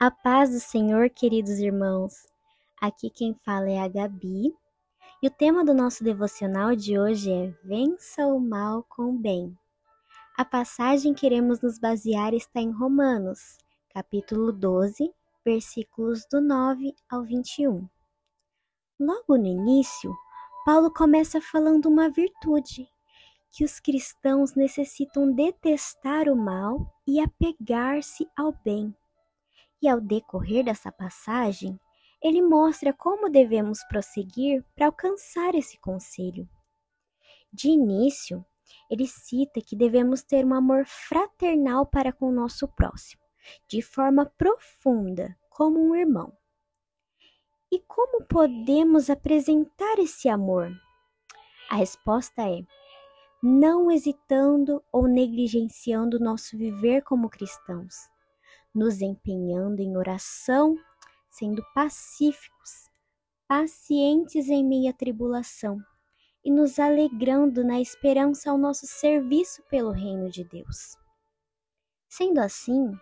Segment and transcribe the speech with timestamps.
[0.00, 2.24] A paz do Senhor, queridos irmãos.
[2.80, 4.54] Aqui quem fala é a Gabi.
[5.20, 9.58] E o tema do nosso devocional de hoje é Vença o mal com o bem.
[10.36, 13.58] A passagem que queremos nos basear está em Romanos,
[13.92, 15.12] capítulo 12,
[15.44, 17.84] versículos do 9 ao 21.
[19.00, 20.14] Logo no início,
[20.64, 22.88] Paulo começa falando uma virtude,
[23.50, 28.94] que os cristãos necessitam detestar o mal e apegar-se ao bem.
[29.80, 31.78] E ao decorrer dessa passagem,
[32.22, 36.48] ele mostra como devemos prosseguir para alcançar esse conselho.
[37.52, 38.44] De início,
[38.90, 43.22] ele cita que devemos ter um amor fraternal para com o nosso próximo,
[43.68, 46.32] de forma profunda, como um irmão.
[47.70, 50.72] E como podemos apresentar esse amor?
[51.70, 52.62] A resposta é:
[53.42, 57.94] não hesitando ou negligenciando nosso viver como cristãos,
[58.74, 60.76] nos empenhando em oração,
[61.30, 62.88] sendo pacíficos,
[63.46, 65.78] pacientes em meia tribulação
[66.44, 70.96] e nos alegrando na esperança ao nosso serviço pelo reino de Deus.
[72.08, 72.92] Sendo assim,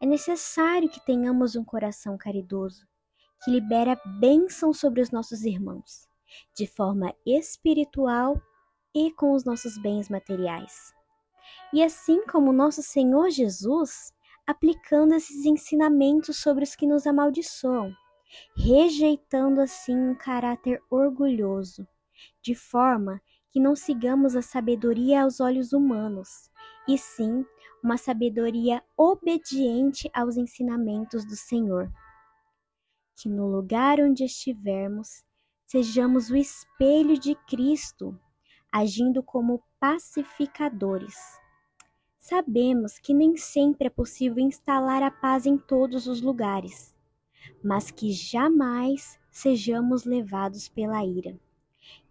[0.00, 2.86] é necessário que tenhamos um coração caridoso,
[3.42, 6.08] que libera bênção sobre os nossos irmãos,
[6.56, 8.40] de forma espiritual
[8.94, 10.94] e com os nossos bens materiais.
[11.72, 14.12] E assim como nosso Senhor Jesus,
[14.52, 17.92] aplicando esses ensinamentos sobre os que nos amaldiçoam,
[18.54, 21.88] rejeitando assim um caráter orgulhoso,
[22.42, 26.50] de forma que não sigamos a sabedoria aos olhos humanos,
[26.86, 27.44] e sim
[27.82, 31.90] uma sabedoria obediente aos ensinamentos do Senhor.
[33.16, 35.24] Que no lugar onde estivermos,
[35.66, 38.18] sejamos o espelho de Cristo,
[38.70, 41.41] agindo como pacificadores
[42.22, 46.94] Sabemos que nem sempre é possível instalar a paz em todos os lugares,
[47.64, 51.36] mas que jamais sejamos levados pela ira.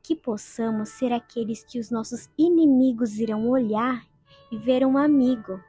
[0.03, 4.05] Que possamos ser aqueles que os nossos inimigos irão olhar
[4.51, 5.63] e ver um amigo.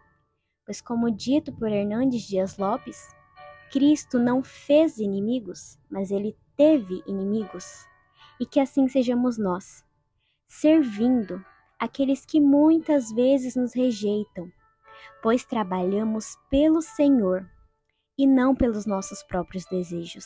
[0.66, 3.14] Pois, como dito por Hernandes Dias Lopes,
[3.70, 7.86] Cristo não fez inimigos, mas ele teve inimigos.
[8.40, 9.84] E que assim sejamos nós,
[10.48, 11.44] servindo
[11.82, 14.48] aqueles que muitas vezes nos rejeitam,
[15.20, 17.44] pois trabalhamos pelo Senhor
[18.16, 20.24] e não pelos nossos próprios desejos.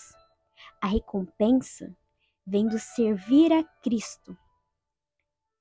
[0.83, 1.97] A recompensa
[2.47, 4.37] vem do servir a Cristo.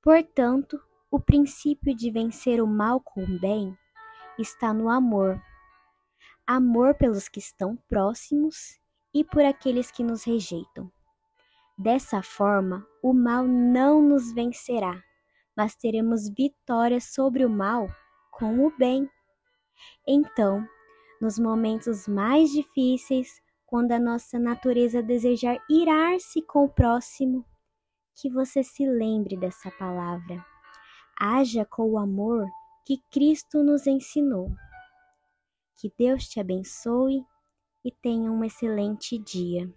[0.02, 0.78] Portanto,
[1.10, 3.74] o princípio de vencer o mal com o bem
[4.38, 5.42] está no amor.
[6.46, 8.78] Amor pelos que estão próximos
[9.14, 10.92] e por aqueles que nos rejeitam.
[11.78, 15.02] Dessa forma, o mal não nos vencerá,
[15.56, 17.88] mas teremos vitória sobre o mal
[18.30, 19.10] com o bem.
[20.06, 20.66] Então,
[21.20, 27.44] nos momentos mais difíceis, quando a nossa natureza desejar irar-se com o próximo,
[28.14, 30.44] que você se lembre dessa palavra.
[31.18, 32.46] Haja com o amor
[32.84, 34.50] que Cristo nos ensinou.
[35.78, 37.24] Que Deus te abençoe
[37.84, 39.70] e tenha um excelente dia.